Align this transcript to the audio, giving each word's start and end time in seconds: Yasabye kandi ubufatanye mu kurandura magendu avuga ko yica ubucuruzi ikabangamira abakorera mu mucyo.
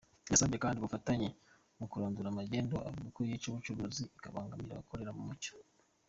Yasabye 0.31 0.57
kandi 0.63 0.77
ubufatanye 0.77 1.27
mu 1.77 1.85
kurandura 1.91 2.37
magendu 2.39 2.75
avuga 2.87 3.07
ko 3.15 3.19
yica 3.27 3.45
ubucuruzi 3.49 4.03
ikabangamira 4.17 4.71
abakorera 4.73 5.11
mu 5.17 5.23
mucyo. 5.29 5.53